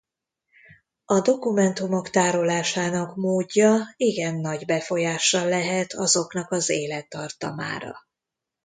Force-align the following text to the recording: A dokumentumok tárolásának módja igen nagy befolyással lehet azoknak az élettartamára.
A 1.05 1.19
dokumentumok 1.21 2.09
tárolásának 2.09 3.15
módja 3.15 3.93
igen 3.97 4.35
nagy 4.35 4.65
befolyással 4.65 5.47
lehet 5.49 5.93
azoknak 5.93 6.51
az 6.51 6.69
élettartamára. 6.69 7.95